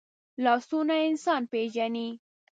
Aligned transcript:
لاسونه 0.43 0.95
انسان 1.09 1.41
پېژني 1.51 2.07